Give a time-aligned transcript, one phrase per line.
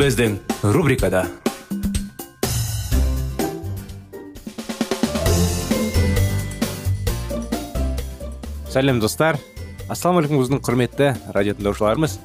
[0.00, 0.38] Біздің
[0.72, 1.26] рубрикада
[8.72, 9.36] сәлем достар
[9.92, 12.16] ассалаумағалейкум біздің құрметті радио тыңдаушыларымыз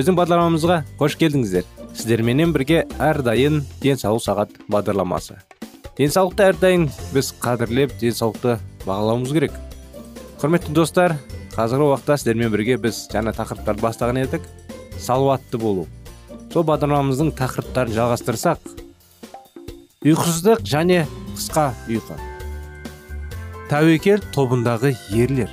[0.00, 5.38] біздің бағдарламамызға қош келдіңіздер сіздерменен бірге әрдайым денсаулық сағат бағдарламасы
[6.02, 9.62] денсаулықты әрдайым біз қадірлеп денсаулықты бағалауымыз керек
[10.42, 11.20] құрметті достар
[11.54, 14.54] қазіргі уақытта сіздермен бірге біз жаңа тақырыптарды бастаған едік
[14.98, 15.86] салауатты болу
[16.52, 18.72] сол бағдарламамыздың тақырыптарын жалғастырсақ
[20.04, 22.16] ұйқысыздық және қысқа ұйқы.
[23.70, 25.52] Тәуекел тобындағы ерлер.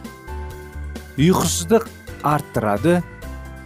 [1.15, 1.85] Ұйқысыздық
[2.27, 2.97] арттырады.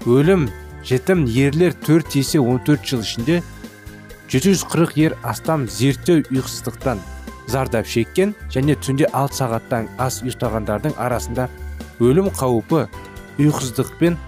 [0.06, 0.50] Өлім
[0.86, 3.40] жетім ерлер төрт есе 14 жыл ішінде
[4.30, 7.00] 740 ер астам зерттеу ұйқысыздықтан
[7.48, 11.48] зардап шеккен және түнде 6 сағаттан аз ұйықтағандардың арасында
[12.04, 12.84] өлім қаупі
[13.40, 14.20] ұйқысыздықпен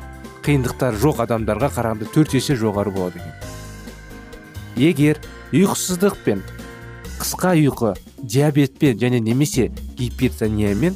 [0.46, 3.34] қиындықтар жоқ адамдарға қарағанда төрт есе жоғары болады екен.
[4.78, 6.44] Егер ұйқысыздық пен
[7.18, 10.94] қысқа ұйқы диабетпен және немесе гипертониямен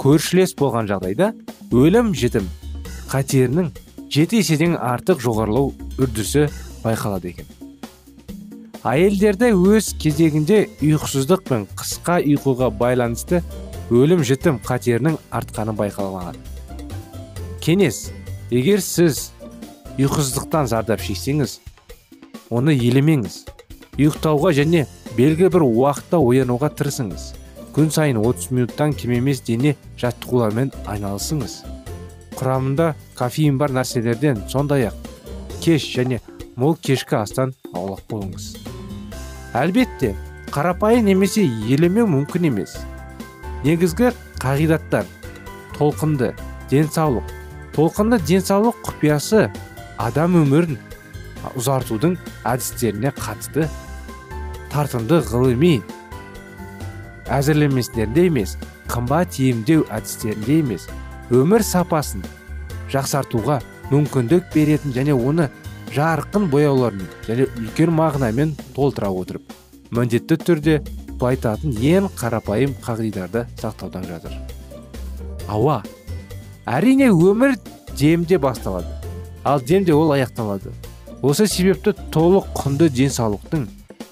[0.00, 1.30] көршілес болған жағдайда
[1.72, 2.50] өлім жетім
[3.08, 3.72] қатерінің
[4.12, 6.48] жеті еседен артық жоғарылау үрдісі
[6.84, 7.48] байқалады екен.
[8.84, 13.40] Әйелдерде өз кезегінде ұйқысыздық пен қысқа ұйқыға байланысты
[13.88, 16.40] өлім жітім қатерінің артқаны байқалған
[17.60, 18.08] кеңес
[18.50, 19.30] егер сіз
[19.94, 21.60] ұйқысыздықтан зардап шексеңіз
[22.50, 23.44] оны елемеңіз.
[23.94, 27.28] Ұйықтауға және белгі бір уақытта оянуға тырысыңыз.
[27.76, 31.60] Күн сайын 30 минуттан кем емес дене жаттығулармен айналысыңыз.
[32.40, 34.98] Құрамында кофеин бар нәрселерден сондай ақ
[35.62, 36.18] кеш және
[36.56, 38.56] мол кешкі астан аулақ болыңыз.
[39.54, 40.16] Әлбетте
[40.50, 42.80] қарапайым немесе елемеу мүмкін емес.
[43.62, 44.10] Негізгі
[44.42, 45.06] қағидаттар
[45.76, 46.34] толқынды
[46.72, 47.39] денсаулық
[47.76, 49.46] толқынды денсаулық құпиясы
[50.00, 50.78] адам өмірін
[51.56, 52.16] ұзартудың
[52.48, 53.68] әдістеріне қатысты
[54.72, 55.78] тартымды ғылыми
[57.30, 58.56] әзірлеместерінде емес
[58.90, 60.88] қымбат емдеу әдістерінде емес
[61.30, 62.24] өмір сапасын
[62.92, 63.60] жақсартуға
[63.90, 65.48] мүмкіндік беретін және оны
[65.94, 69.54] жарқын бояулармен және үлкен мағынамен толтыра отырып
[69.94, 70.76] міндетті түрде
[71.20, 74.36] байтатын ең қарапайым қағидарды сақтаудан жатыр.
[75.48, 75.82] Ауа
[76.66, 77.56] әрине өмір
[77.96, 78.88] демде басталады.
[79.44, 80.72] Ал демде ол аяқталады.
[81.22, 83.66] Осы себепті толық құнды денсаулықтың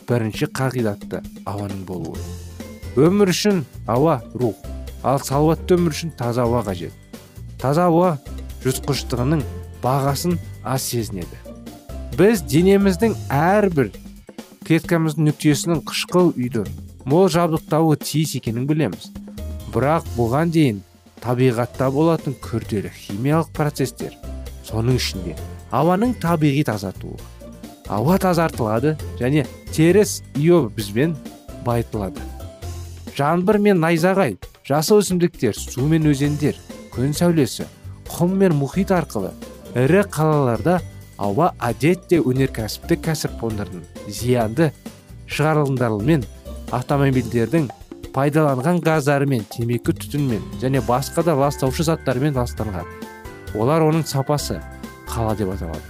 [0.09, 2.17] бірінші қағидаты ауаның болуы.
[2.97, 4.57] Өмір үшін ауа рух
[5.03, 6.93] ал салауатты өмір үшін таза ауа қажет.
[7.61, 8.17] Таза ауа
[8.65, 9.45] жұтқыштығының
[9.83, 11.39] бағасын аз сезінеді.
[12.19, 13.93] Біз денеміздің әрбір
[14.67, 16.65] клеткамыздың нүктесінің қышқыл үйді
[17.09, 19.09] мол жабдықтауы тиіс екенін білеміз.
[19.73, 20.83] Бірақ бұған дейін
[21.23, 24.15] табиғатта болатын күрделі химиялық процестер
[24.69, 25.37] соның ішінде
[25.73, 27.19] ауаның табиғи тазартуы.
[27.89, 31.17] Ауа тазартылады және теріс бізбен
[31.65, 32.21] байытылады.
[33.17, 34.37] Жаңбыр мен найзағай
[34.69, 36.59] жасыл өсімдіктер су мен өзендер
[36.93, 37.65] күн сәулесі
[38.13, 39.33] құм мен мұхит арқылы
[39.75, 40.79] ірі қалаларда
[41.19, 44.71] ауа әдетте өнеркәсіптік кәсіпорындардың зиянды
[45.29, 46.25] шығарылымдарымен
[46.77, 47.69] автомобильдердің
[48.19, 52.87] пайдаланған газдарымен темекі түтінмен және басқа да ластаушы заттармен ластанған
[53.55, 54.57] олар оның сапасы
[55.07, 55.85] қала деп аталады.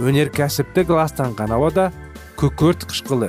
[0.00, 1.90] Өнеркәсіптік ластанған ауада
[2.40, 3.28] күкірт қышқылы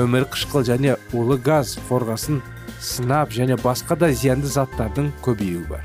[0.00, 2.40] өмір қышқыл және улы газ қорғасын
[2.80, 5.84] сынап және басқа да зиянды заттардың көбеюі бар.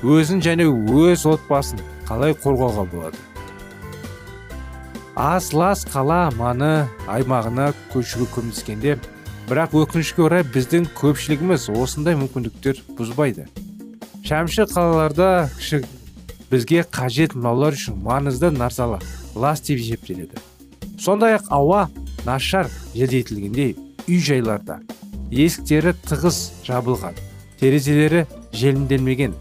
[0.00, 3.20] Өзін және өз отбасын қалай қорғауға болады?
[5.12, 8.96] Аз лас қала маны аймағына көшуге көмектескенде
[9.46, 13.46] бірақ өкінішке орай біздің көпшілігіміз осындай мүмкіндіктер бұзбайды.
[14.26, 15.84] Шәмші қалаларда кіші
[16.50, 19.02] бізге қажет мынаулар үшін маңызды нарсалар
[19.34, 20.38] лас деп есептеледі
[20.98, 21.86] сондай ақ ауа
[22.26, 23.66] нашар желдетілгенде
[24.06, 24.78] үй жайларда
[25.30, 26.38] есіктері тығыз
[26.68, 27.18] жабылған
[27.60, 29.34] терезелері желімделмеген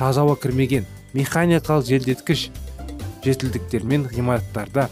[0.00, 2.48] таза ауа кірмеген механикалық желдеткіш
[3.26, 4.88] жетілдіктермен ғимараттарда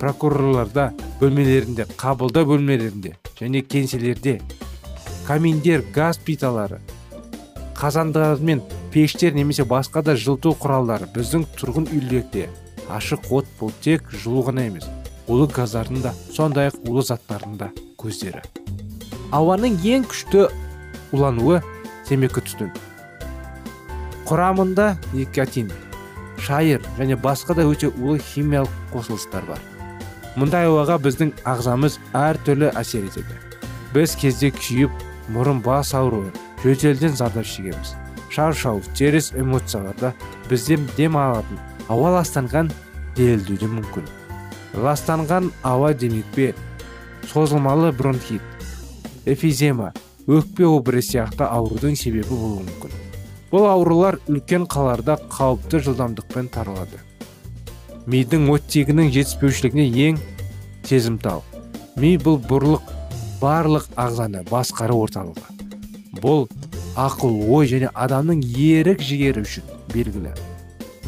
[0.00, 0.90] прокурорларда
[1.22, 4.40] бөлмелерінде қабылдау бөлмелерінде және кеңселерде
[5.26, 6.80] каминдер газ плиталары
[7.76, 8.62] қазандар мен
[8.92, 12.48] пештер немесе басқа да жылыту құралдары біздің тұрғын үйлерде
[12.88, 14.86] ашық от бұл тек жылу ғана емес
[15.28, 18.42] улы газдардың да сондай ақ улы заттардың да көздері.
[19.34, 20.46] Ауаның ең күшті
[21.12, 21.60] улануы
[22.06, 22.70] темекі түтін.
[24.26, 25.72] Құрамында никотин
[26.42, 29.58] шайыр және басқа да өте улы химиялық қосылыстар бар.
[30.36, 33.36] Мұндай ауаға біздің ағзамыз әртүрлі әсер етеді.
[33.94, 34.92] Біз кезде күйіп
[35.32, 37.94] мұрын бас ауруы жөтелден зардап шегеміз.
[38.30, 40.12] Шаршау теріс эмоцияларда
[40.50, 42.68] бізден дем алатын ауа ластанған
[43.16, 44.04] делдуі мүмкін.
[44.76, 46.52] Ластанған ауа демекпе
[47.32, 48.42] созылмалы бронхит
[49.24, 49.92] эфизема
[50.26, 52.94] өкпе обыры сияқты аурудың себебі болуы мүмкін.
[53.50, 57.00] Бұл аурулар үлкен қаларда қауіпті жылдамдықпен таралады.
[58.06, 60.20] Мидың оттегінің жетіспеушілігіне ең
[60.86, 61.42] сезімтал.
[61.96, 62.92] Ми бұл бұрлық
[63.40, 65.42] барлық ағзаны басқару орталығы.
[66.22, 66.46] Бұл
[66.96, 70.32] ақыл ой және адамның ерік жігері үшін белгілі.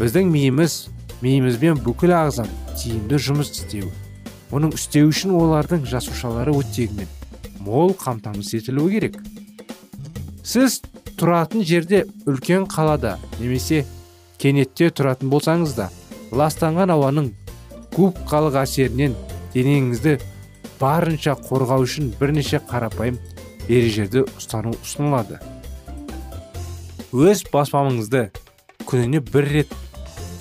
[0.00, 0.80] Біздің миымыз
[1.22, 3.90] миымызбен бүкіл ағзам тиімді жұмыс істеуі
[4.54, 7.08] оның істеу үшін олардың жасушалары оттегімен
[7.64, 9.18] мол қамтамасыз етілуі керек.
[10.46, 10.80] Сіз
[11.20, 13.82] тұратын жерде үлкен қалада немесе
[14.40, 15.90] кенетте тұратын болсаңыз да
[16.32, 17.30] ластанған ауаның
[17.94, 19.14] губкалық әсерінен
[19.54, 20.18] денеңізді
[20.80, 23.18] барынша қорғау үшін бірнеше қарапайым
[23.68, 25.38] ережелерді ұстану ұсынылады.
[27.12, 28.28] Өз баспамаңызды
[28.88, 29.72] күніне бір рет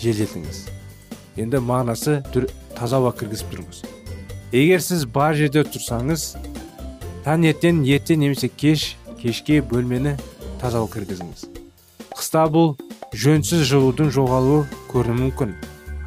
[0.02, 0.66] желдетіңіз
[1.38, 2.20] енді мағынасы
[2.78, 3.84] таза ауа кіргізіп тұрыңыз.
[4.54, 6.34] Егер сіз бар жерде тұрсаңыз
[7.26, 10.16] таңертең ерте немесе кеш кешке бөлмені
[10.62, 11.48] таза ауа кіргізіңіз.
[12.18, 12.76] Қыста бұл
[13.14, 15.58] жөнсіз жылудың жоғалуы көрінуі мүмкін.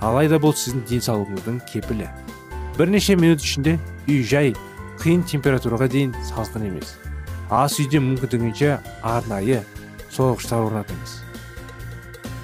[0.00, 2.08] Алайда бұл сіздің денсаулығыңыздың кепілі.
[2.78, 3.76] Бірнеше минут ішінде
[4.08, 4.54] үй жай
[5.00, 6.94] қиын температураға дейін салқын емес.
[7.50, 9.60] Ас үйде мүмкіндігінше арнайы
[10.14, 11.16] соғыштар орнатыңыз.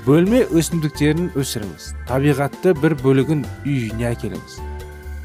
[0.06, 1.86] Бөлме өсімдіктерін өсіріңіз.
[2.10, 4.58] Табиғатты бір бөлігін үйіне әкеліңіз.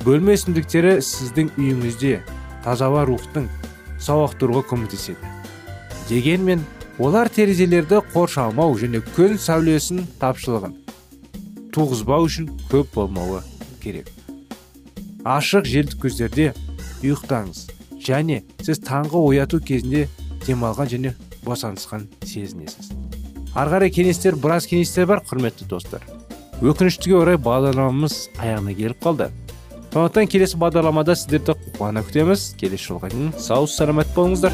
[0.06, 2.22] Бөлме өсімдіктері сіздің үйіңізде
[2.64, 3.50] таза ауа рухтың
[4.02, 5.20] сауықтыруға көмектеседі.
[6.10, 6.64] Дегенмен
[7.00, 10.74] олар терезелерді қоршалмау және күн сәулесін тапшылығын
[11.76, 13.42] туғызбау үшін көп болмауы
[13.84, 14.10] керек.
[15.26, 16.48] Ашық желді көздерде
[17.04, 17.68] ұйықтаңыз
[18.02, 20.08] және сіз таңғы ояту кезінде
[20.48, 21.14] демалған және
[21.46, 22.92] босаңсқан сезінесіз.
[23.56, 26.06] Ары қарай кеңестер біраз кеңестер бар құрметті достар.
[26.62, 29.32] Өкініштіге орай бағдарламамыз аяғына келіп қалды.
[29.92, 32.54] Сондықтан келесі бағдарламада сіздерді қуана күтеміз.
[32.62, 34.54] Келесі жолға дейін сау саламат болыңыздар.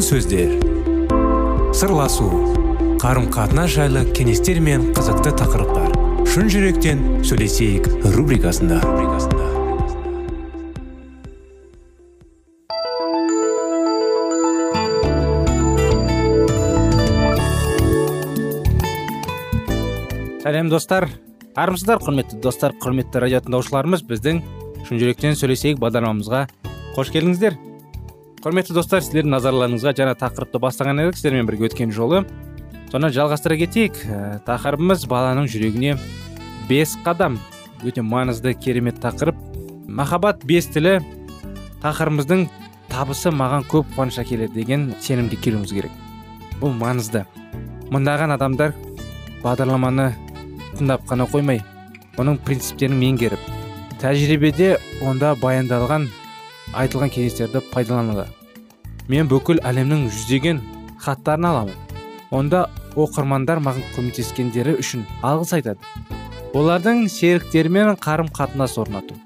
[0.00, 0.52] Сөздер.
[1.74, 2.30] Сырласу.
[3.02, 5.90] Қарым қатынас жайлы кеңестер мен қызықты тақырыптар.
[6.30, 8.78] Шын жүректен сөйлесейік рубрикасында.
[20.46, 21.10] Сәлем достар.
[21.52, 24.06] Армысыздар құрметті достар құрметті радио тыңдаушыларымыз.
[24.08, 24.40] Біздің
[24.86, 26.46] шын жүректен сөйлесейік бағдарламамызға
[26.94, 27.58] қош келдіңіздер.
[28.42, 31.14] Құрметті достар сіздердің назарларыңызға жаңа тақырыпты бастаған едік.
[31.14, 32.24] Сіздермен бірге өткен жолы
[32.90, 34.00] соны жалғастыра кетейік.
[34.02, 35.94] Ә, тақырыбымыз баланың жүрегіне
[36.68, 37.38] бес қадам.
[37.86, 39.38] Өте маңызды керемет тақырып.
[39.86, 40.98] Махаббат бес тілі.
[41.84, 42.48] Тақырыбымыздың
[42.90, 45.94] табысы маған көп қуаныш әкеледі деген сенімге келуіміз керек.
[46.58, 47.22] Бұл маңызды.
[47.94, 48.74] Мыңдаған адамдар
[49.42, 50.12] бағдарламаны
[50.78, 51.62] тыңдап қана қоймай
[52.20, 53.50] оның принциптерін меңгеріп
[54.02, 56.08] тәжірибеде онда баяндалған
[56.72, 58.28] айтылған кеңестерді пайдалануда
[59.10, 60.60] мен бүкіл әлемнің жүздеген
[61.02, 61.78] хаттарын аламын.
[62.32, 62.62] Онда
[62.96, 65.80] оқырмандар маған көмектескендері үшін алғыс айтады.
[66.56, 69.16] Олардың серіктерімен қарым қатынас орнату.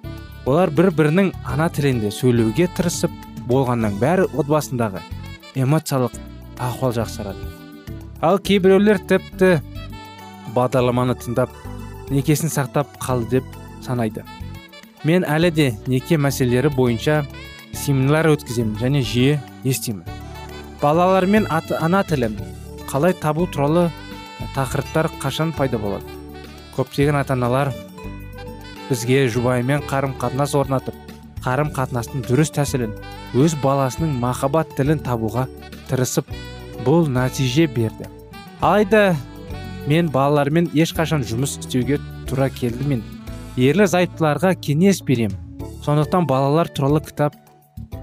[0.46, 3.12] Олар бір бірінің ана тілінде сөйлеуге тырысып
[3.50, 5.02] болғаннан бәрі отбасындағы
[5.58, 6.14] эмоциялық
[6.58, 7.50] ахуал жақсарады.
[8.22, 9.60] Ал кейбіреулер тіпті
[10.54, 11.52] бағдарламаны тыңдап
[12.10, 14.24] некесін сақтап қалды деп санайды.
[15.06, 17.20] Мен әлі де неке мәселелері бойынша
[17.76, 20.02] семинар өткіземін және жиі естимін.
[20.82, 22.34] Балалармен аты, ана тілін
[22.90, 23.88] қалай табу туралы
[24.56, 26.04] тақырыптар қашан пайда болады?
[26.76, 27.72] Көптеген ата аналар
[28.90, 30.98] бізге жұбайымен қарым қатынас орнатып
[31.46, 32.98] қарым қатынастың дұрыс тәсілін
[33.38, 35.46] өз баласының махаббат тілін табуға
[35.88, 36.30] тырысып
[36.84, 38.10] бұл нәтиже берді.
[38.60, 39.14] Алайда
[39.86, 43.04] мен балалармен ешқашан жұмыс істеуге тура келді мен
[43.56, 45.32] ерлі зайыптыларға кеңес берем.
[45.84, 47.36] Сондықтан балалар туралы кітап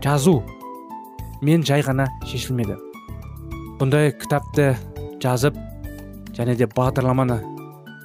[0.02, 0.42] жазу
[1.46, 2.80] мен жай ғана шешілмеді.
[3.78, 4.74] Бұндай кітапты
[5.22, 5.58] жазып
[6.34, 7.38] және де бағдарламаны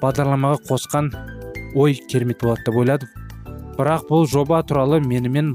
[0.02, 1.11] бағдарламаға қосқан
[1.75, 3.09] ой керемет болады деп ойладым.
[3.78, 5.55] Бірақ бұл жоба туралы менімен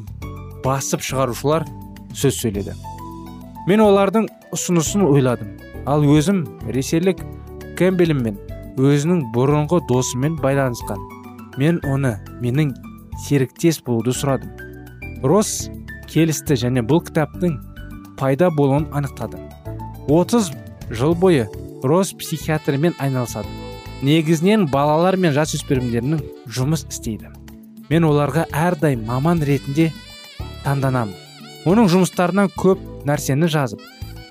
[0.65, 1.67] басып шығарушылар
[2.15, 2.73] сөз сөйледі.
[3.67, 5.57] Мен олардың ұсынысын ойладым.
[5.85, 7.21] Ал өзім ресейлік
[7.77, 8.39] кэмбеліммен
[8.79, 11.12] өзінің бұрынғы досымен байланысқан.
[11.57, 12.73] Мен оны менің
[13.25, 14.51] серіктес болуды сұрадым.
[15.23, 15.69] Росс
[16.09, 17.57] келісті және бұл кітаптың
[18.19, 19.39] пайда болуын анықтады.
[20.07, 20.51] 30
[20.91, 21.47] жыл бойы
[21.83, 23.47] росс психиатрмен айналысады.
[24.03, 27.31] Негізінен балалар мен жасөспірімдердің жұмыс істейді.
[27.89, 29.91] Мен оларға әрдайым маман ретінде
[30.65, 31.15] таңданамын.
[31.69, 33.79] Оның жұмыстарынан көп нәрсені жазып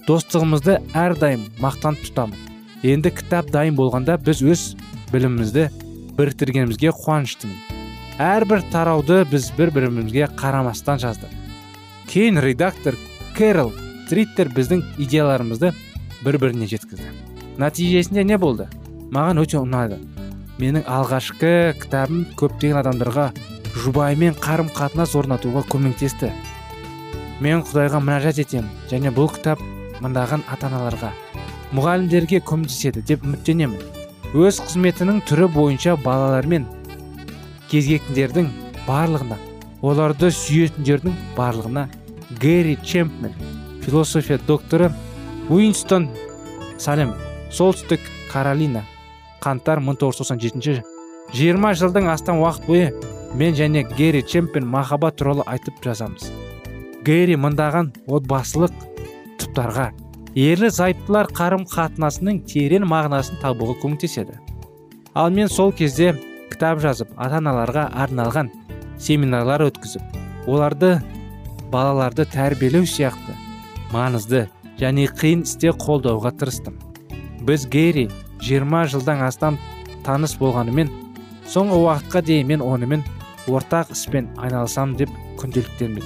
[0.08, 2.36] достығымызды әрдайым мақтан тұтамын.
[2.82, 4.64] Енді кітап дайын болғанда біз өз
[5.12, 5.68] білімімізді
[6.16, 7.56] біріктіргенімізге қуаныштымын.
[8.22, 11.32] Әрбір тарауды біз бір бірімізге қарамастан жаздық.
[12.10, 12.98] Кейін редактор
[13.36, 13.72] кэрол
[14.10, 15.72] триттер біздің идеяларымызды
[16.24, 17.08] бір біріне жеткізді.
[17.58, 18.68] Нәтижесінде не болды?
[19.12, 19.98] Маған өте ұнады.
[20.60, 23.30] Менің алғашқы кітабым көптеген адамдарға
[23.82, 26.30] жұбайымен қарым қатынас орнатуға көмектесті.
[27.40, 29.64] Мен құдайға мінәжат етемін және бұл кітап
[30.04, 31.10] мыңдаған ата аналарға
[31.72, 34.01] мұғалімдерге көмектеседі деп үміттенемін.
[34.32, 36.64] Өз қызметінің түрі бойынша балалар мен
[37.72, 38.48] кезгектіндердің
[38.86, 39.36] барлығына
[39.84, 41.88] оларды сүйетіндердің барлығына
[42.40, 43.34] гэри чемпмен
[43.84, 44.88] философия докторы
[45.50, 46.08] уинстон
[46.78, 47.12] салем
[47.50, 48.00] солтүстік
[48.32, 48.86] каролина
[49.44, 50.80] қаңтар 1997
[51.32, 56.30] 20 жылдың астам уақыт бойы мен және герри чемпен махаббат туралы айтып жазамыз.
[57.04, 58.72] Герри мыңдаған отбасылық
[59.40, 59.90] тұптарға
[60.38, 64.38] ерлі зайыптылар қарым қатынасының терең мағынасын табуға көмектеседі.
[65.14, 66.14] Ал мен сол кезде
[66.52, 68.48] кітап жазып ата аналарға арналған
[68.96, 70.94] семинарлар өткізіп оларды
[71.72, 73.36] балаларды тәрбиелеу сияқты
[73.92, 74.46] маңызды
[74.80, 76.78] және қиын істе қолдауға тырыстым.
[77.44, 78.08] Біз герри
[78.40, 79.58] 20 жылдан астам
[80.06, 80.88] таныс болғанымен
[81.44, 83.04] соңғы уақытқа дейін мен онымен
[83.50, 85.10] ортақ іспен айналысамын деп
[85.40, 86.04] күнделіктенбін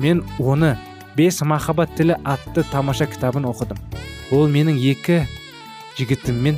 [0.00, 0.76] мен оны
[1.20, 3.76] бес махаббат тілі атты тамаша кітабын оқыдым.
[4.32, 5.26] Ол менің екі
[5.98, 6.56] жігітіммен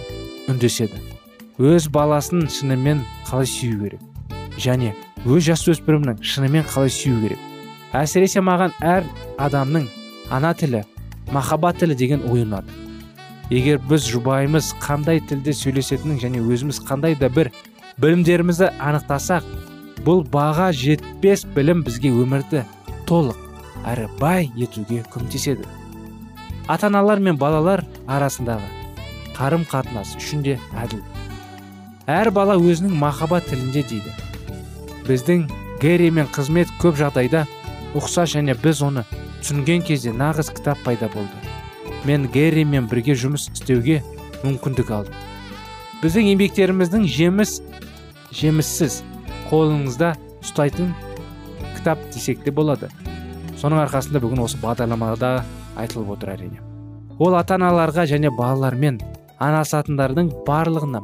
[0.52, 1.00] үндеседі.
[1.58, 4.04] Өз баласын шынымен қалай сүю керек?
[4.62, 4.94] Және
[5.26, 7.42] өз жасөспірімнің шынымен қалай сүю керек?
[7.92, 9.08] Әсіресе маған әр
[9.42, 9.90] адамның
[10.30, 10.84] ана тілі
[11.34, 12.72] махаббат тілі деген ой ұнады
[13.50, 17.50] егер біз жұбайымыз қандай тілде сөйлесетінін және өзіміз қандай да бір
[18.00, 19.48] білімдерімізді анықтасақ
[20.06, 22.64] бұл баға жетпес білім бізге өмірді
[23.10, 23.51] толық
[23.88, 25.66] әрі бай етуге көмектеседі.
[26.68, 28.68] Ата аналар мен балалар арасындағы
[29.36, 31.02] қарым қатынас үшін де әділ.
[32.06, 34.12] Әр бала өзінің махаббат тілінде дейді.
[35.08, 35.48] Біздің
[35.82, 37.46] гэри мен қызмет көп жағдайда
[37.98, 39.04] ұқсас және біз оны
[39.42, 41.34] түсінген кезде нағыз кітап пайда болды.
[42.06, 44.00] Мен герримен бірге жұмыс істеуге
[44.42, 45.14] мүмкіндік алдым.
[46.02, 47.60] Біздің еңбектеріміздің жеміс
[48.34, 49.02] жеміссіз
[49.50, 50.94] қолыңызда ұстайтын
[51.76, 52.88] кітап десек те болады.
[53.62, 55.36] Соның арқасында бүгін осы бағдарламада
[55.78, 56.58] айтылып отыр әрине.
[57.22, 58.98] Ол ата аналарға және балалармен
[59.42, 61.02] анасатындардың барлығына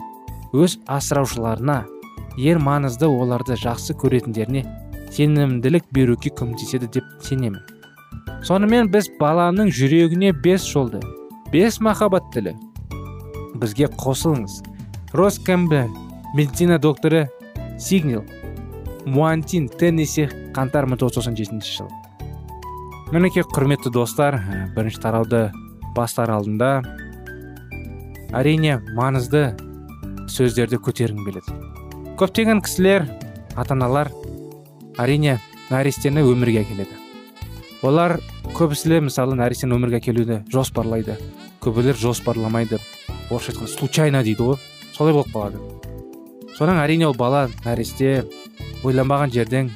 [0.59, 1.85] өз асыраушыларына
[2.39, 4.65] ең маңызды оларды жақсы көретіндеріне
[5.15, 7.61] сенімділік беруге көмектеседі деп сенемін.
[8.43, 11.01] Сонымен біз баланың жүрегіне бес жолды
[11.53, 12.57] бес махаббат тілі
[13.59, 14.61] бізге қосылыңыз.
[15.15, 15.95] Рос кэмпбелл
[16.35, 17.29] медицина докторы
[17.79, 18.27] сигнил
[19.07, 21.89] муантин теннесси қаңтар 1997 жыл
[23.09, 24.37] мінекей құрметті достар
[24.77, 25.47] бірінші тарауды
[25.97, 26.83] бастар алдында
[28.37, 29.55] әрине маңызды
[30.29, 31.55] сөздерді көтергім келеді.
[32.21, 33.07] Көптеген кісілер
[33.57, 34.11] ата аналар
[35.01, 35.39] әрине
[35.71, 36.99] нәрестені өмірге әкеледі.
[37.81, 38.19] Олар
[38.59, 41.17] көбісілер мысалы нәрестені өмірге әкелуді жоспарлайды
[41.65, 42.77] көбілер жоспарламайды.
[43.31, 44.61] Орысша айтқанда случайно дейді ғой
[44.93, 45.63] солай болып қалады.
[46.59, 48.27] Содан әрине ол бала нәресте
[48.85, 49.73] ойланбаған жерден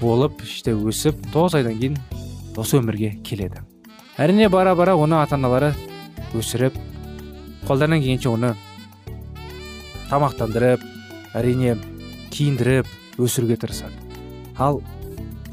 [0.00, 2.00] болып іште өсіп тоғыз айдан кейін
[2.56, 3.62] осы өмірге келеді.
[4.18, 5.72] Әрине бара бара оны ата аналары
[6.36, 6.76] өсіріп
[7.68, 8.54] қолдарынан келгенше оны
[10.10, 10.84] тамақтандырып
[11.38, 11.78] әрине
[12.32, 12.86] киіндіріп
[13.22, 13.96] өсіруге тырысады.
[14.58, 14.82] Ал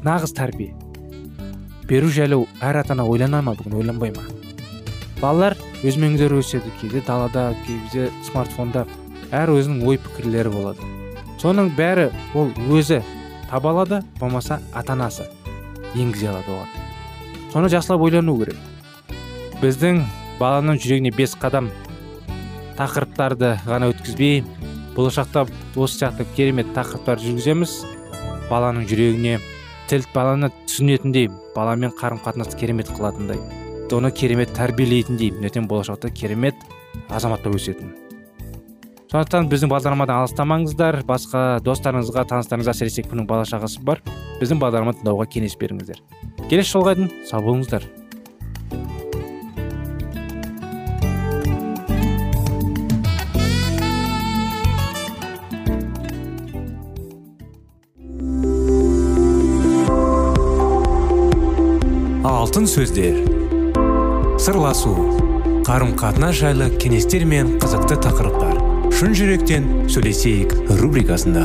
[0.04, 0.74] нағыз тәрбие
[1.88, 4.26] беру жайлы әр ата ана ойлана ма бүгін ойланбай ма?
[5.20, 8.86] Балалар өзімен өздері өседі кейде далада кейде смартфонда
[9.32, 10.86] әр өзінің ой пікірлері болады.
[11.40, 13.00] Соның бәрі ол өзі
[13.50, 15.26] таба алады болмаса ата анасы
[15.94, 16.79] енгізе алады оған.
[17.52, 18.58] Соны жақсылап ойлану керек.
[19.60, 20.02] Біздің
[20.40, 21.70] баланың жүрегіне бес қадам
[22.78, 24.42] тақырыптарды ғана өткізбей
[24.96, 27.80] болашақта осы сияқты керемет тақырыптар жүргіземіз.
[28.50, 29.38] Баланың жүрегіне
[29.90, 33.38] тіл баланы түсінетіндей баламен қарым қатынасты керемет қылатындай
[33.96, 36.54] оны керемет тәрбиелейтіндей ертең болашақта керемет
[37.10, 37.90] азамат болып өсетін.
[39.10, 41.00] Сондықтан біздің бағдарламадан алыстамаңыздар.
[41.08, 44.02] Басқа достарыңызға таныстарыңызға әсіресе кімнің бала шағасы бар?
[44.40, 46.00] Біздің бағдарламаны тыңдауға кеңес беріңіздер.
[46.48, 47.84] Келесі жолға дейін сау болыңыздар.
[62.24, 63.20] Алтын сөздер.
[64.40, 64.96] Сырласу.
[65.68, 68.58] Қарым қатынас жайлы кеңестер мен қызықты тақырыптар.
[68.96, 71.44] Шын жүректен сөйлесейік рубрикасында.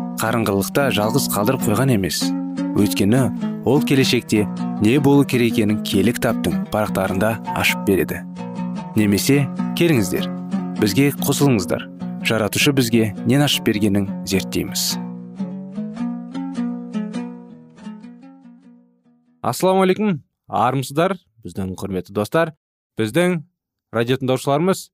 [0.21, 2.19] қарыңғылықта жалғыз қалдырып қойған емес.
[2.77, 3.21] Өйткені
[3.65, 4.43] ол келешекте
[4.83, 8.21] не болу керек екенін киелі кітаптың парақтарында ашып береді.
[8.93, 9.47] Немесе
[9.79, 10.29] келіңіздер
[10.77, 11.87] бізге қосылыңыздар.
[12.21, 14.93] Жаратушы бізге нен ашып бергенін зерттейміз.
[19.41, 22.53] Ассалаумағалейкум армысыздар біздің құрметті достар
[23.01, 23.39] біздің
[23.89, 24.91] радио тыңдаушыларымыз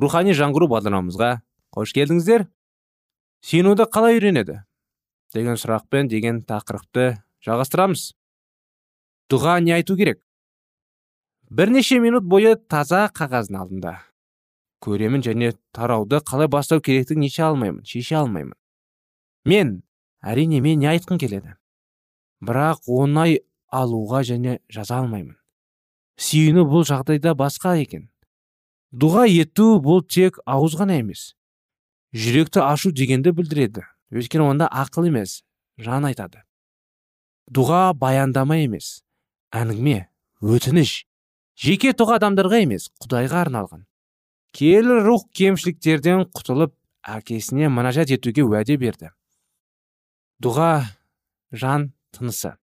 [0.00, 1.34] рухани жаңғыру бағдарламамызға
[1.76, 2.48] қош келдіңіздер.
[3.40, 4.62] Сенуді қалай үйренеді?
[5.34, 8.12] Деген сұрақпен деген тақырыпты жалғастырамыз.
[9.28, 10.22] Дұға не айту керек?
[11.50, 13.94] Бірнеше минут бойы таза қағаздың алдында.
[14.84, 18.54] Көремін және тарауды қалай бастау керектігін неше алмаймын шеше алмаймын.
[19.44, 19.82] Мен
[20.22, 21.56] әрине мен не айтқым келеді?
[22.44, 23.40] Бірақ оңай
[23.72, 25.36] алуға және жаза алмаймын.
[26.18, 28.08] Сүйіну бұл жағдайда басқа екен.
[28.92, 31.34] Дұға ету бұл тек ауыз ғана емес.
[32.18, 33.84] Жүректі ашу дегенді білдіреді.
[34.10, 35.42] Өйткені онда ақыл емес
[35.78, 36.42] жан айтады.
[37.48, 39.02] Дұға баяндама емес
[39.54, 40.08] әңгіме
[40.42, 41.04] өтініш
[41.58, 43.84] жеке тұға адамдарға емес құдайға арналған.
[44.56, 46.74] Киелі рух кемшіліктерден құтылып
[47.06, 49.12] әкесіне мұнажат етуге уәде берді.
[50.42, 50.88] Дұға
[51.52, 52.56] жан тынысы.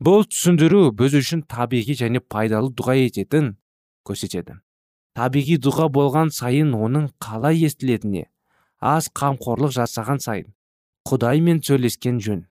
[0.00, 3.54] Бұл түсіндіру біз үшін табиғи және пайдалы дұға ететін
[4.08, 4.58] көрсетеді.
[5.14, 8.30] Табиғи дұға болған сайын оның қалай естілетініне
[8.80, 10.48] аз қамқорлық жасаған сайын
[11.08, 12.44] құдаймен сөйлескен жөн.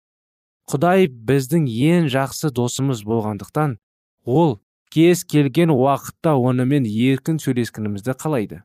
[0.70, 3.78] Құдай біздің ең жақсы досымыз болғандықтан
[4.26, 4.60] ол
[4.94, 8.62] кез келген уақытта онымен еркін сөйлескенімізді қалайды.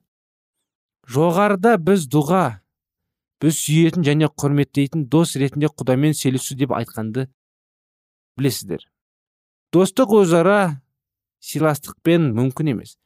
[1.09, 2.45] Жоғарыда біз дұға
[3.41, 7.29] біз сүйетін және құрметтейтін дос ретінде құдаймен сөйлесу деп айтқанды
[8.37, 8.85] білесіздер.
[9.73, 10.81] Достық өзара
[11.45, 12.97] сыйластықпен мүмкін емес.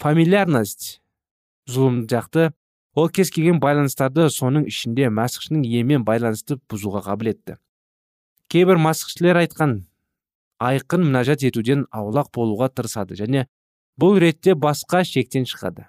[0.00, 1.00] Фамильярность
[1.68, 2.52] зұлымдықты
[3.00, 7.56] ол кез келген байланыстарды соның ішінде мәсіхшінің емен байланысты бұзуға қабілетті
[8.52, 9.76] кейбір масқішілер айтқан
[10.60, 13.46] айқын мінәжат етуден аулақ болуға тырысады және
[14.00, 15.86] бұл ретте басқа шектен шығады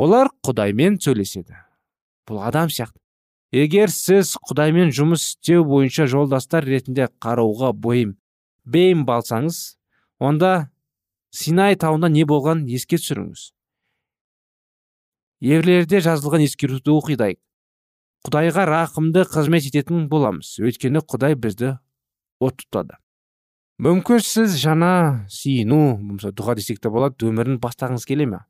[0.00, 1.58] олар құдаймен сөйлеседі
[2.28, 2.96] бұл адам сияқты.
[3.50, 8.14] Егер сіз құдаймен жұмыс істеу бойынша жолдастар ретінде қарауға бойым
[8.64, 9.58] бейім балсаңыз
[10.22, 10.70] онда
[11.34, 13.50] синай тауында не болған еске түсіріңіз
[15.40, 17.40] ерлерде жазылған ескертуді оқидайық
[18.26, 20.58] құдайға рақымды қызмет ететін боламыз.
[20.60, 21.78] Өйткені құдай бізді
[22.40, 22.98] от тұтады
[23.80, 28.42] мүмкін сіз жаңа сүйіну болмаса дұға десек те болады өмірін бастағыңыз келе ме?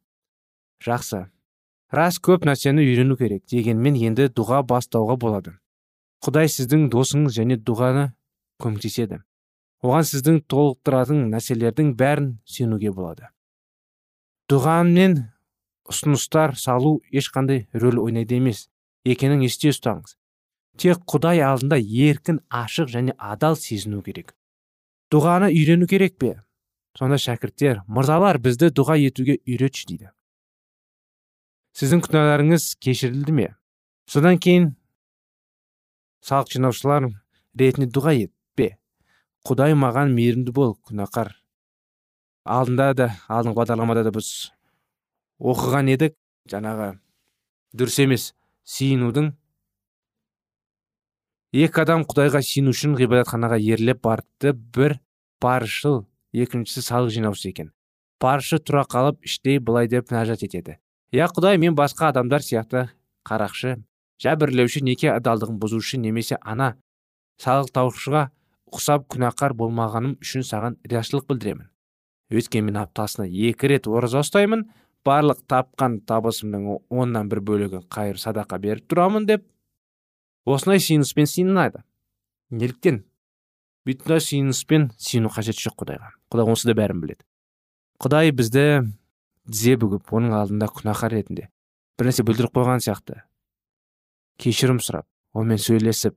[0.83, 1.29] Жақсы.
[1.95, 5.53] Рас көп нәрсені үйрену керек дегенмен енді дұға бастауға болады.
[6.27, 8.09] Құдай сіздің досыңыз және дұғаны
[8.63, 9.21] көмектеседі.
[9.87, 13.31] Оған сіздің толықтыратын нәрселердің бәрін сенуге болады.
[14.51, 15.15] Дұғамен
[15.91, 18.69] ұсыныстар салу ешқандай рөл ойнайды емес.
[19.05, 20.17] Екенін есте ұстаңыз.
[20.81, 24.35] Тек құдай алдында еркін ашық және адал сезіну керек.
[25.11, 26.37] Дұғаны үйрену керек пе?
[26.99, 30.11] Сонда шәкірттер мырзалар бізді дұға етуге үйретші дейді.
[31.79, 33.49] Сіздің күнәларыңыз кешірілді ме?
[34.11, 34.73] Содан кейін
[36.27, 37.09] салық жинаушылар
[37.59, 38.75] ретінде дұға етпе
[39.47, 41.33] құдай маған мейірімді бол күнәқар.
[42.45, 44.51] Алдында да алдыңғы бағдарламада да біз
[45.41, 46.17] оқыған едік
[46.53, 46.93] жаңағы
[47.77, 48.31] дұрыс емес
[48.69, 49.33] сиынудың.
[51.57, 55.01] Екі адам құдайға сену үшін ғибадатханаға ерлеп барыпты бір
[55.43, 57.73] паршыл екіншісі салық жинаушы екен.
[58.21, 60.77] Паршы тұра қалып іштей былай деп нәжат етеді.
[61.11, 62.87] Иә құдай мен басқа адамдар сияқты
[63.27, 63.81] қарақшы.
[64.21, 66.75] Жәбірлеуші неке адалдығын бұзушы немесе ана
[67.41, 68.29] салықтаушыға
[68.71, 71.71] ұқсап күнәқар болмағаным үшін саған рияшылық білдіремін.
[72.31, 74.69] Өйткені мен аптасына екі рет ораза ұстаймын
[75.07, 79.47] барлық тапқан табысымның оннан бір бөлігін қайыр садақа беріп тұрамын деп
[80.45, 81.83] осындай сүйініспен сыйынады
[82.51, 83.05] неліктен?
[83.89, 86.11] Бұйтындай сүйініспен сүйіну қажеті жоқ құдайға.
[86.31, 87.25] Құдай онсы да бәрін біледі.
[88.01, 88.65] Құдай бізді
[89.49, 91.49] тізе бүгіп оның алдында күнәһар ретінде
[91.99, 93.23] бір нәрсе бүлдіріп қойған сияқты.
[94.41, 96.17] Кешірім сұрап онымен сөйлесіп.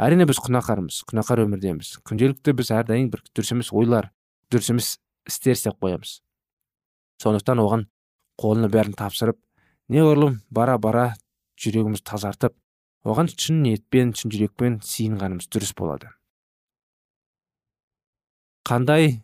[0.00, 1.98] Әрине біз күнәһармыз күнәһар өмірдеміз.
[2.08, 4.08] Күнделікті біз әрдайым бір дұрыс емес ойлар
[4.48, 4.94] дұрыс емес
[5.28, 6.20] істер істеп қоямыз.
[7.22, 7.86] Сондықтан оған
[8.40, 9.38] қолына бәрін тапсырып
[9.92, 11.10] неғұрлым бара бара
[11.60, 12.56] жүрегімізді тазартып
[13.04, 16.10] оған шын ниетпен шын жүрекпен сиынғанымыз дұрыс болады
[18.70, 19.20] қандай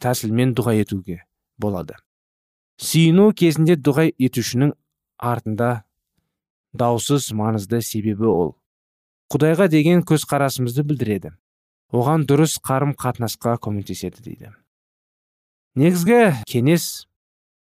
[0.00, 1.22] тәсілмен дұға етуге
[1.60, 1.96] болады?
[2.80, 4.74] Сүйіну кезінде дұға етушінің
[5.16, 5.70] артында
[6.76, 8.52] даусыз маңызды себебі ол.
[9.32, 11.32] Құдайға деген көзқарасымызды білдіреді.
[11.92, 14.52] Оған дұрыс қарым қатынасқа көмектеседі дейді.
[15.76, 17.06] Негізгі кеңес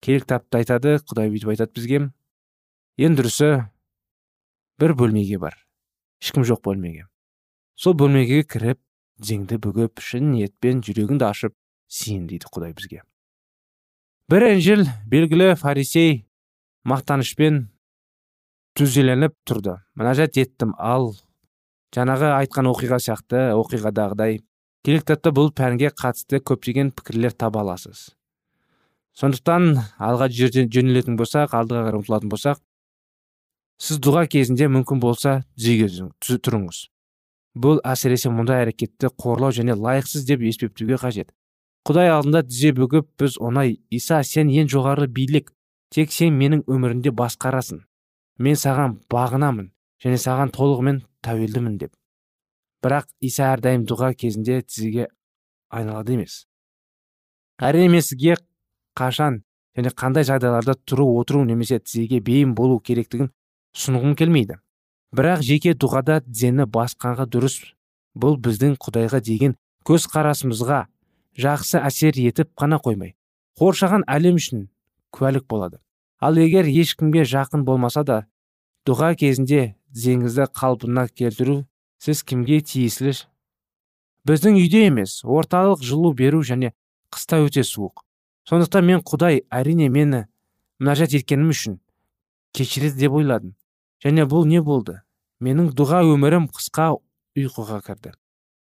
[0.04, 2.00] кел кітапта айтады құдай бүйтіп айтады бізге.
[2.98, 3.68] Ең дұрысы
[4.80, 5.54] бір бөлмеге бар.
[6.22, 7.06] Ешкім жоқ бөлмеге.
[7.78, 8.80] Сол бөлмеге кіріп
[9.20, 11.54] тізеңді бүгіп шын ниетпен жүрегіңді ашып
[11.92, 13.02] сиын дейді құдай бізге.
[14.28, 16.24] Бір інжіл белгілі фарисей
[16.88, 17.66] мақтанышпен
[18.78, 19.78] түзеленіп тұрды.
[19.98, 21.12] Мінәжат еттім ал
[21.94, 24.40] жаңағы айтқан оқиға сияқты оқиғадағыдай
[24.96, 28.14] кітапта бұл пәнге қатысты көптеген пікірлер таба аласыз.
[29.18, 32.62] Сондықтан алға жөнелетін болсақ алдыға қарай ұмтылатын болсақ
[33.82, 36.86] сіз дұға кезінде мүмкін болса тізеге тұрыңыз.
[37.58, 41.34] Бұл әсіресе мұндай әрекетті қорлау және лайықсыз деп есептеуге қажет.
[41.84, 45.52] Құдай алдында тізе бүгіп біз оңай иса сен ең жоғары билік
[45.94, 47.82] тек сен менің өмірімде басқарасың.
[48.38, 49.72] Мен саған бағынамын
[50.04, 51.92] және саған толығымен тәуелдімін деп.
[52.84, 55.08] Бірақ иса әрдайым дұға кезінде тізеге
[55.70, 56.46] айналады емес.
[57.58, 58.36] Әрине сізге
[58.98, 59.42] қашан
[59.76, 63.32] және қандай жағдайларда тұру отыру немесе тізеге бейім болу керектігін
[63.76, 64.58] ұсынғым келмейді.
[65.14, 67.60] Бірақ жеке дұғада тізені басқанға дұрыс
[68.18, 69.56] бұл біздің құдайға деген
[69.88, 70.86] көз қарасымызға
[71.38, 73.14] жақсы әсер етіп қана қоймай
[73.58, 74.68] қоршаған әлем үшін
[75.14, 75.78] куәлік болады.
[76.20, 78.18] Ал егер ешкімге жақын болмаса да
[78.86, 81.64] дұға кезінде тізеңізді қалпына келтіру
[81.98, 83.14] сіз кімге тиесілі
[84.28, 86.72] біздің үйде емес орталық жылу беру және
[87.14, 88.04] қыста өте суық.
[88.48, 90.24] Сондықтан мен құдай әрине мені
[90.80, 91.78] мінәжат еткенім үшін
[92.56, 93.54] кешіреді деп ойладым.
[94.04, 95.00] Және бұл не болды?
[95.40, 96.90] Менің дұға өмірім қысқа
[97.38, 98.12] ұйқыға кірді.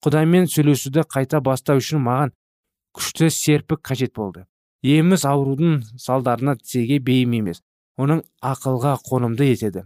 [0.06, 2.34] Құдаймен сөйлесуді қайта бастау үшін маған
[2.96, 4.46] күшті серпік қажет болды.
[4.82, 7.62] Еміз аурудың салдарына тізе бейім емес
[8.00, 9.84] оның ақылға қонымды етеді.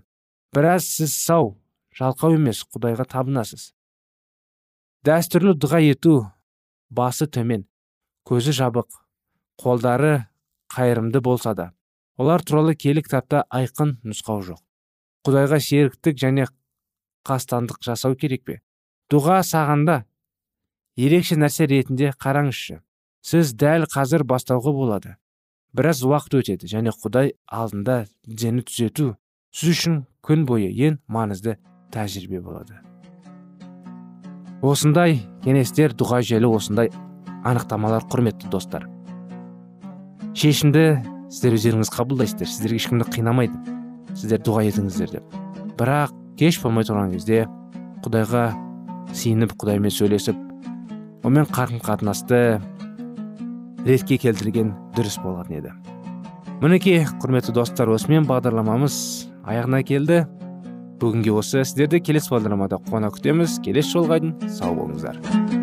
[0.53, 1.55] Біраз сіз сау
[1.97, 3.71] жалқау емес құдайға табынасыз.
[5.03, 6.13] Дәстүрлі дұға ету
[6.89, 7.65] басы төмен
[8.27, 8.87] көзі жабық
[9.59, 10.25] қолдары
[10.73, 11.71] қайырымды болса да.
[12.17, 14.61] Олар туралы келі кітапта айқын нұсқау жоқ.
[15.25, 16.47] Құдайға серіктік және
[17.27, 18.59] қастандық жасау керек пе?
[19.11, 20.03] Дұға сағанда
[20.95, 22.79] ерекше нәрсе ретінде қараңызшы.
[23.23, 25.15] Сіз дәл қазір бастауға болады.
[25.73, 29.13] Біраз уақыт өтеді және құдай алдында дені түзету
[29.55, 31.55] сіз үшін күн бойы ең маңызды
[31.93, 32.79] тәжірибе болады.
[34.63, 36.91] Осындай кеңестер дұға желі осындай
[37.43, 38.87] анықтамалар құрметті достар.
[40.33, 42.49] Шешімді сіздер өздеріңіз қабылдайсыздар.
[42.49, 43.59] Сіздерге ешкімді қинамайды.
[44.15, 45.35] Сіздер дұға етіңіздер деп.
[45.77, 47.43] Бірақ кеш болмай тұрған кезде
[48.05, 48.45] құдайға
[49.13, 50.39] сиініп құдаймен сөйлесіп
[51.23, 52.39] онымен қарым қатынасты
[53.85, 55.73] ретке келтірген дұрыс болатын еді.
[56.63, 58.95] Мінекей құрметті достар осымен бағдарламамыз
[59.43, 60.23] аяғына келді.
[61.03, 63.59] Бүгінге осы сіздерді келесі бағдарламада қуана күтеміз.
[63.65, 65.62] Келесі жолға дейін сау болыңыздар.